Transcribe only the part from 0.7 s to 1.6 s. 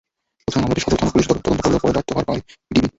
সদর থানার পুলিশ তদন্ত